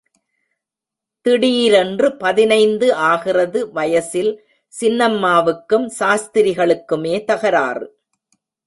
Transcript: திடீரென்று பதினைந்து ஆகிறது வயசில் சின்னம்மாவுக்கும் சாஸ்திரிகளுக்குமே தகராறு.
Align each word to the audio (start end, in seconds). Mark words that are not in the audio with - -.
திடீரென்று 1.25 2.07
பதினைந்து 2.15 2.87
ஆகிறது 3.09 3.71
வயசில் 3.71 4.33
சின்னம்மாவுக்கும் 4.73 5.87
சாஸ்திரிகளுக்குமே 5.99 7.15
தகராறு. 7.25 7.85